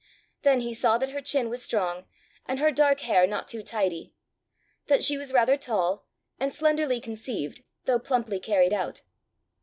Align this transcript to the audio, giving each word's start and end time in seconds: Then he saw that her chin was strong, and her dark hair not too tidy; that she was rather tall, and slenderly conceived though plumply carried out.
Then 0.41 0.61
he 0.61 0.73
saw 0.73 0.97
that 0.97 1.11
her 1.11 1.21
chin 1.21 1.47
was 1.47 1.61
strong, 1.61 2.05
and 2.47 2.57
her 2.57 2.71
dark 2.71 3.01
hair 3.01 3.27
not 3.27 3.47
too 3.47 3.61
tidy; 3.61 4.15
that 4.87 5.03
she 5.03 5.15
was 5.15 5.31
rather 5.31 5.57
tall, 5.57 6.07
and 6.39 6.51
slenderly 6.51 6.99
conceived 6.99 7.63
though 7.85 7.99
plumply 7.99 8.39
carried 8.39 8.73
out. 8.73 9.03